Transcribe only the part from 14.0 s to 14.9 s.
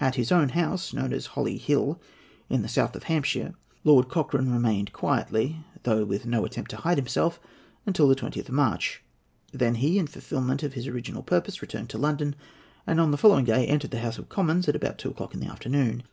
House of Commons at